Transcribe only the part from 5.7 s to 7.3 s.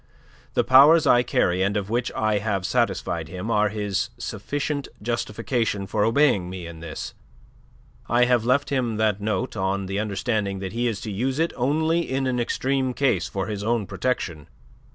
for obeying me in this.